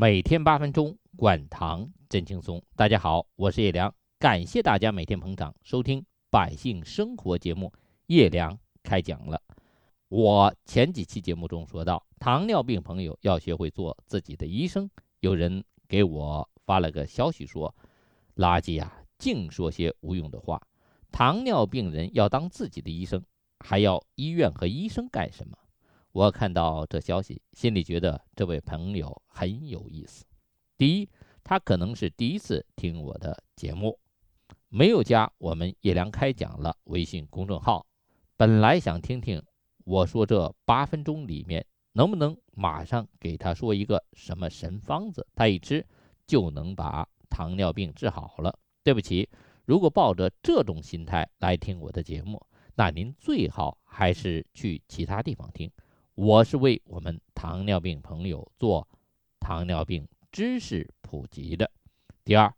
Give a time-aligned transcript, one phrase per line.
[0.00, 2.62] 每天八分钟，管糖真轻松。
[2.76, 7.72] 大家好，我是叶良，感谢大家每天捧场收听百姓生活节目。
[8.06, 9.42] 叶良开讲了。
[10.08, 14.88] 我前几期节目中说到，糖尿病朋友要学会做自己的医生。
[15.18, 17.74] 有人给我发了个消息说
[18.38, 20.62] ：“垃圾呀，净说些无用的话。
[21.10, 23.20] 糖尿病人要当自己的医生，
[23.58, 25.58] 还要医院和医生干什么？”
[26.18, 30.24] 我看到这消息，心里觉得这位朋友很有意思。
[30.76, 31.08] 第一，
[31.44, 33.96] 他可能是第一次听我的节目，
[34.68, 37.86] 没有加我们叶良开讲了微信公众号。
[38.36, 39.40] 本来想听听
[39.84, 45.86] 我说这八分钟里面能不能马上给他说一个什么神方子，他一吃
[46.26, 48.58] 就能把糖尿病治好了。
[48.82, 49.28] 对不起，
[49.66, 55.70] 如果抱着这种心态来听我的节目，那您最好还是去其他地方听。
[56.20, 58.88] 我是为我们糖尿病朋友做
[59.38, 61.70] 糖尿病知识普及的。
[62.24, 62.52] 第二，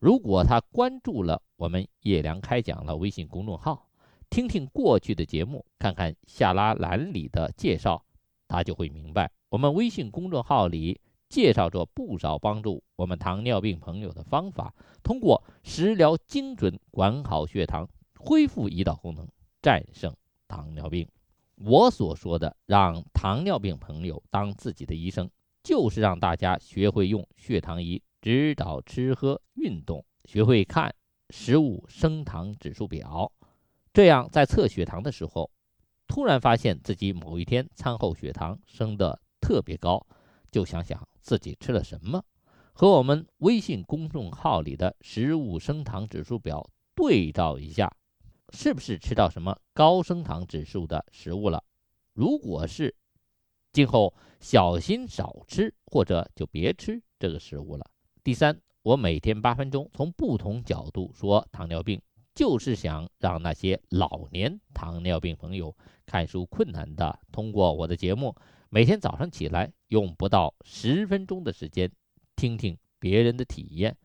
[0.00, 3.88] 如果他关注了我们叶良开讲了微信公众号，
[4.28, 8.04] 听听过去的节目，看看下拉栏里的介绍，
[8.48, 19.24] 他就会明白，我们微信公众号里介绍着不少帮助我们糖尿病朋友的方法，通过食疗精准管好血糖，恢复胰岛功能，
[19.62, 20.12] 战胜
[20.48, 21.08] 糖尿病。
[21.66, 25.30] 我所说的让糖尿病朋友当自己的医生，
[25.62, 30.94] 就是让大家学会用血糖仪指导吃喝、运动，学会看
[31.30, 33.32] 食物升糖指数表，
[33.94, 35.50] 这样在测血糖的时候，
[36.06, 40.06] 突然发现自己某一天餐后血糖升得特别高，
[40.50, 42.22] 就想想自己吃了什么，
[42.74, 47.90] 和我们微信公众号里的食物升糖指数表对照一下。
[48.54, 51.62] 是不是吃到什么高升糖指数的食物了？
[52.12, 52.94] 如果是，
[53.72, 57.84] 今后小心少吃，或者就别吃这个食物了。
[58.22, 62.00] 第三，我每天八分钟，从不同角度说糖尿病，
[62.32, 65.76] 就是想让那些老年糖尿病朋友
[66.06, 68.34] 看书困难的，通过我的节目，
[68.70, 71.90] 每天早上起来用不到十分钟的时间，
[72.36, 73.96] 听听别人的体验，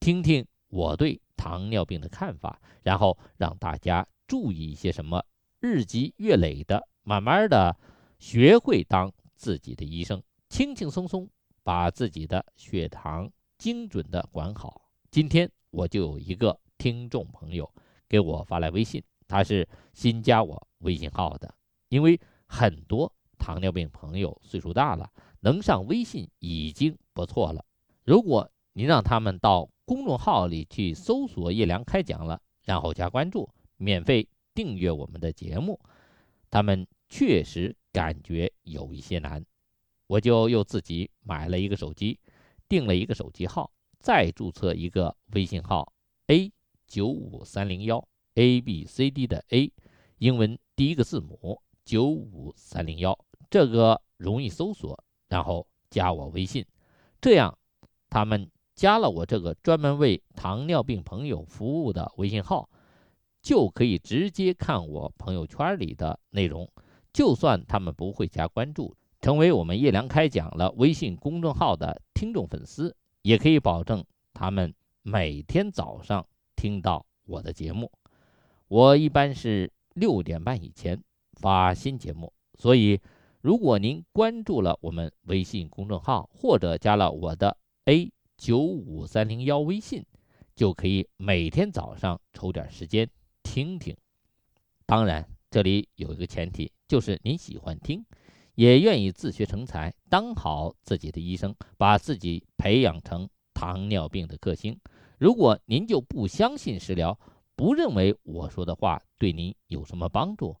[0.00, 1.20] 听听我对。
[1.38, 5.24] 糖尿病的看法，然后让大家注意一些什么，
[5.60, 7.74] 日积月累的，慢慢的
[8.18, 11.30] 学会当自己的医生，轻轻松松
[11.62, 14.90] 把自己的血糖精准的管好。
[15.10, 17.72] 今天我就有一个听众朋友
[18.08, 21.54] 给我发来微信，他是新加我微信号的，
[21.88, 25.10] 因为很多糖尿病朋友岁数大了，
[25.40, 27.64] 能上微信已经不错了。
[28.04, 29.68] 如果您让他们到。
[29.88, 35.80] 公众号里去搜索“叶良开讲了”，然后加关注，免费订阅我们的节目。
[36.50, 39.42] 他们确实感觉有一些难，
[40.06, 42.20] 我就又自己买了一个手机，
[42.68, 45.90] 订了一个手机号，再注册一个微信号
[46.26, 46.52] a
[46.86, 49.72] 九五三零幺 a b c d 的 a，
[50.18, 53.18] 英文第一个字母九五三零幺，
[53.48, 56.66] 这个容易搜索，然后加我微信，
[57.22, 57.58] 这样
[58.10, 58.50] 他们。
[58.78, 62.70] 加了我这个专门为糖尿病朋友服务的微信号，
[63.42, 66.70] 就可以直接看我朋友圈里的内容。
[67.12, 74.72] 就算他们不会加关注，成为我们叶良开讲了微信公众号的听众粉丝，也可以保证他们
[75.02, 76.24] 每天早上
[76.54, 77.90] 听到我的节目。
[78.68, 81.02] 我一般是六点半以前
[81.32, 83.00] 发新节目，所以
[83.40, 87.56] 如果您关注了我们微信公众号，或者加了我的
[87.86, 88.12] A。
[88.38, 90.06] 九五三零幺微信，
[90.54, 93.10] 就可以每天早上抽点时间
[93.42, 93.94] 听听。
[94.86, 98.06] 当然，这里有一个前提，就是您喜欢听，
[98.54, 104.78] 也愿意自学成才，当好自己的医生，把自己培养成糖尿病的克星。
[105.18, 107.18] 如果您就不相信食疗，
[107.56, 110.56] 不认为我说的话对您有什么帮助，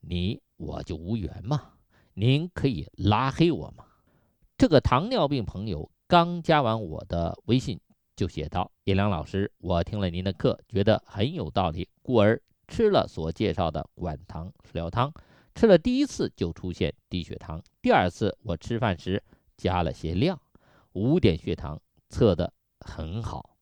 [0.00, 1.72] 你我就无缘嘛。
[2.14, 3.84] 您可以拉黑我嘛。
[4.56, 5.90] 这个糖尿病朋友。
[6.08, 7.80] 刚加完我的微信，
[8.14, 15.12] 就写道：“叶良老师，我听了您的课，觉得很有道理，故而吃了所介绍的管糖食疗汤。
[15.56, 19.20] 吃了第一次就出现低血糖，第二次我吃饭时
[19.56, 20.40] 加了些量，
[20.92, 23.56] 五点血糖测得很好。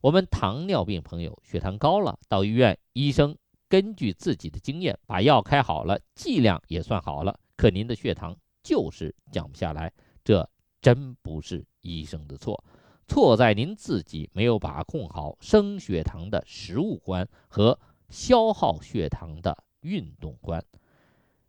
[0.00, 3.36] 我们糖尿病朋友血糖高了，到医院，医生
[3.68, 9.92] 根据自己的经验把药开好了，剂量也算好了，可您的血糖就是降不下来，
[10.24, 10.48] 这。”
[10.82, 12.62] 真不是医生的错，
[13.06, 17.78] 错在您自己没有把控好升血糖的食物观和
[18.10, 20.62] 消耗血糖的运动观。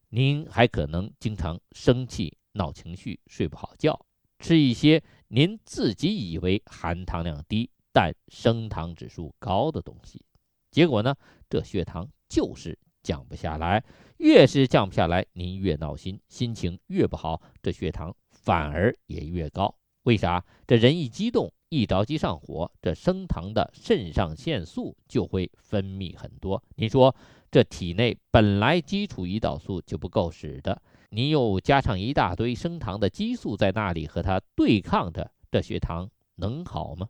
[0.10, 4.00] 您还可能经常生气、闹情绪、睡不好觉，
[4.38, 10.24] 吃一些您自己以为含糖量低但升糖指数高的东西，
[10.70, 11.16] 结果呢，
[11.50, 13.84] 这血糖就是降不下来。
[14.18, 19.74] 越是降不下来，您越闹心，心情越不好，这血糖反而也越高。
[20.04, 20.44] 为啥？
[20.68, 26.62] 这人一激动，一着急上火，这升糖的肾上腺素就会分泌很多。
[26.76, 27.16] 您说，
[27.50, 37.08] 这体内本来基础胰岛素就不够使的，您又加上一大堆升糖的激素在那里和它对抗着，这血糖能好吗？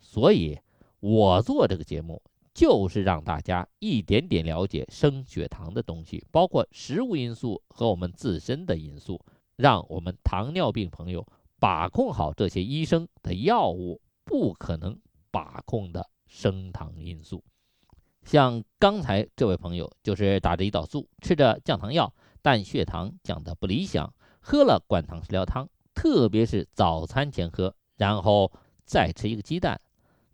[0.00, 0.58] 所以，
[1.00, 2.22] 我做这个节目
[2.54, 9.20] 就是让大家一点点了解升血糖的东西，包括食物因素和我们自身的因素，
[9.58, 11.26] 让我们糖尿病朋友。
[11.60, 14.96] 把控好这些医生的药物不可能
[15.32, 17.42] 把控的升糖因素，
[18.22, 28.52] 像刚才这位朋友就是打着胰岛素，吃着降糖药，但血糖降得不理想，喝了灌糖食疗汤，特别是早餐前喝，然后
[28.84, 29.80] 再吃一个鸡蛋，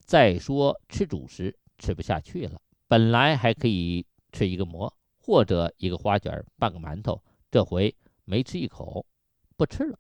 [0.01, 7.19] 再说吃主食吃不下去了，本来还可以吃一个馍或者一个花卷、半个馒头，
[7.51, 7.97] 这回
[8.27, 9.07] 没吃一口，
[9.57, 9.99] 不吃了。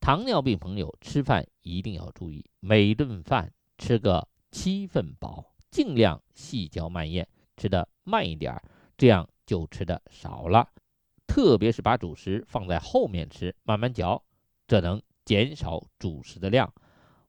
[0.00, 7.26] 糖尿病朋友吃饭一定要注意，每顿饭吃个七分饱，尽量细嚼慢咽，
[7.56, 8.60] 吃的慢一点，
[8.96, 10.68] 这样就吃的少了。
[11.26, 14.22] 特别是把主食放在后面吃，慢慢嚼，
[14.66, 16.74] 这能减少主食的量。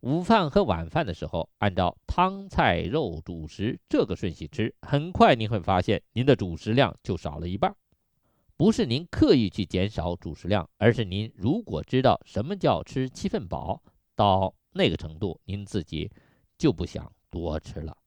[0.02, 7.74] 午饭和晚饭的时候，按照汤菜肉主食这个顺序吃，很快您会发现您的主食量就少了一半。
[8.56, 13.82] 不是您刻意去减少主食量，而是您如果知道什么叫吃七分饱，
[14.16, 16.12] 到那个程度，您自己
[16.58, 17.98] 就不想多吃了。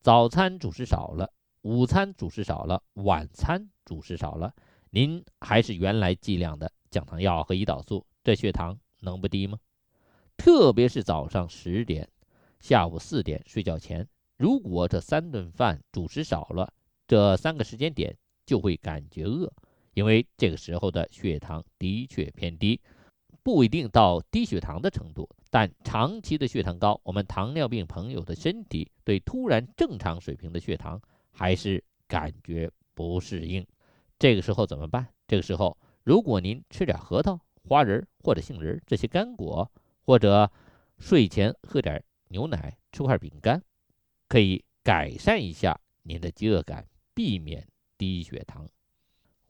[0.00, 1.32] 早餐主食少了，
[1.62, 4.54] 午餐主食少了，晚餐主食少了，
[4.90, 9.58] 您还是原来剂量的降糖药和胰岛素，这血糖能不低吗？
[10.36, 12.08] 特别是早上十点、
[12.60, 16.72] 下午四点睡觉前，如果这三顿饭主食少了，
[17.06, 19.52] 这三个时间点就会感觉饿。
[19.94, 22.80] 因为这个时候的血糖的确偏低，
[23.42, 31.00] 不一定到低血糖的程度，但长期的血糖高，我们糖尿病朋友的身体对突然正常水平的血糖
[31.30, 33.66] 还是感觉不适应。
[34.18, 35.08] 这个时候怎么办？
[35.26, 39.70] 这个时候，如果您吃点核桃、花仁或者杏仁这些干果，
[40.04, 40.50] 或者
[40.98, 43.62] 睡前喝点牛奶、吃块饼干，
[44.28, 47.66] 可以改善一下您的饥饿感，避免
[47.98, 48.68] 低血糖。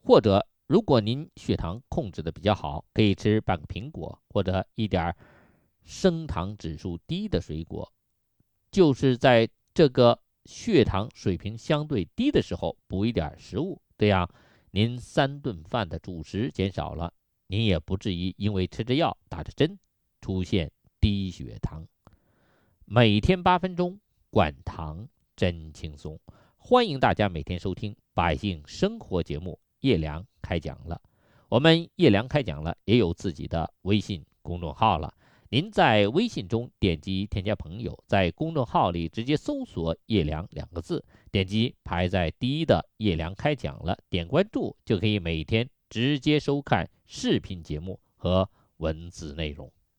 [0.05, 5.15] 或者，如果您血糖控制的比较好，可以吃半个苹果或者一点
[5.85, 7.93] 升糖指数低的水果，
[8.73, 14.29] 就是在这个血糖水平相对低的时候补一点食物，这样
[14.73, 17.15] 您三顿饭的主食减少了，
[17.47, 19.79] 您也不至于因为吃着药打着针
[20.21, 21.87] 出现低血糖。
[22.85, 24.01] 每天八分钟
[24.31, 26.19] 管糖真轻松，
[26.57, 29.62] 欢迎大家每天收听《百姓生活》节目。
[29.83, 31.01] 叶良开讲了，
[31.49, 35.15] 我们叶良开讲了也有自己的微信公众号了。
[35.51, 49.71] 您在微信中点击添加朋友，在公众号里直接搜索“叶良”两个字，点击排在第一的“叶良开讲了”，点关注就可以每天直接收看视频节目和文字内容。